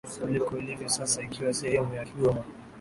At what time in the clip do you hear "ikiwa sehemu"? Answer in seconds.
1.21-1.93